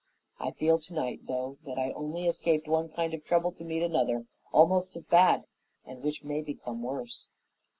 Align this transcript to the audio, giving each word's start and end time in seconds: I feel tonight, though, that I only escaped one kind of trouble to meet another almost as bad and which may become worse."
I 0.39 0.49
feel 0.49 0.79
tonight, 0.79 1.27
though, 1.27 1.59
that 1.63 1.77
I 1.77 1.91
only 1.91 2.25
escaped 2.25 2.67
one 2.67 2.89
kind 2.89 3.13
of 3.13 3.23
trouble 3.23 3.51
to 3.51 3.63
meet 3.63 3.83
another 3.83 4.25
almost 4.51 4.95
as 4.95 5.03
bad 5.03 5.45
and 5.85 6.01
which 6.01 6.23
may 6.23 6.41
become 6.41 6.81
worse." 6.81 7.27